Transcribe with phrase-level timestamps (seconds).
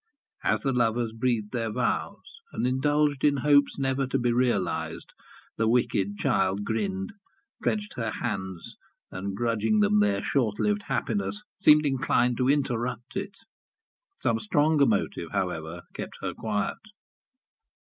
[0.43, 5.13] As the lovers breathed their vows, and indulged in hopes never to be realised,
[5.57, 7.13] the wicked child grinned,
[7.61, 8.77] clenched her hands,
[9.11, 13.37] and, grudging them their short lived happiness, seemed inclined to interrupt it.
[14.17, 16.79] Some stronger motive, however, kept her quiet.